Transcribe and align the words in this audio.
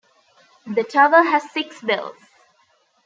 The 0.65 0.83
tower 0.83 1.21
has 1.21 1.51
six 1.51 1.79
bells. 1.79 2.17